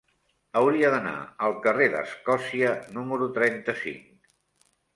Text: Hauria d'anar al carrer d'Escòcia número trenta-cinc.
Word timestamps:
Hauria 0.61 0.89
d'anar 0.95 1.13
al 1.49 1.53
carrer 1.67 1.91
d'Escòcia 1.97 2.73
número 2.99 3.31
trenta-cinc. 3.39 4.13